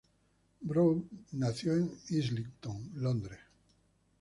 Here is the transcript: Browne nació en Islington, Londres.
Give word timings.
Browne 0.63 1.03
nació 1.33 1.75
en 1.75 1.91
Islington, 2.09 2.89
Londres. 2.95 3.37